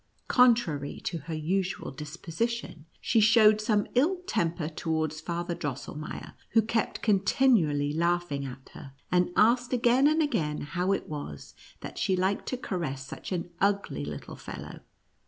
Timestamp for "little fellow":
14.03-14.79